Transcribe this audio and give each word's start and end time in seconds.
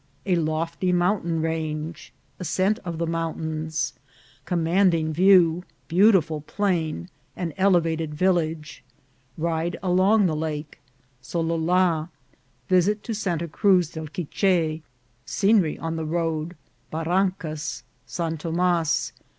—A 0.25 0.33
lofty 0.35 0.91
Mountain 0.91 1.43
Range.— 1.43 2.11
Ascent 2.39 2.79
of 2.83 2.97
the 2.97 3.05
Mountains.— 3.05 3.93
Com 4.45 4.63
manding 4.63 5.13
View.— 5.13 5.63
Beautiful 5.87 6.41
Plain.— 6.41 7.07
An 7.35 7.53
elevated 7.55 8.15
Village.— 8.15 8.83
Ride 9.37 9.77
along 9.83 10.25
the 10.25 10.35
Lake.— 10.35 10.79
Solola.— 11.21 12.09
Visit 12.67 13.03
to 13.03 13.13
Santa 13.13 13.47
Cruz 13.47 13.91
del 13.91 14.07
Quiche.— 14.07 14.81
Scenery 15.37 15.77
on 15.77 15.97
the 15.97 16.05
Road.— 16.05 16.55
Barrancas.— 16.91 17.83
San 18.07 18.37
Thomas. 18.39 19.13